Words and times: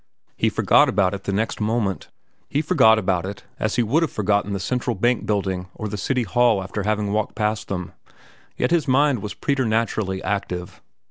He 0.35 0.49
forgot 0.49 0.89
about 0.89 1.13
it 1.13 1.25
the 1.25 1.31
next 1.31 1.61
moment. 1.61 2.07
He 2.49 2.63
forgot 2.63 2.97
about 2.97 3.23
it 3.23 3.43
as 3.59 3.75
he 3.75 3.83
would 3.83 4.01
have 4.01 4.11
forgotten 4.11 4.51
the 4.51 4.59
Central 4.59 4.95
Bank 4.95 5.27
Building 5.27 5.67
or 5.75 5.87
the 5.87 5.95
City 5.95 6.23
Hall 6.23 6.63
after 6.63 6.81
having 6.81 7.11
walked 7.13 7.35
past 7.35 7.67
them. 7.67 7.93
Yet 8.57 8.71
his 8.71 8.87
mind 8.87 9.21
was 9.21 9.35
preternaturally 9.35 10.23
active. 10.23 10.81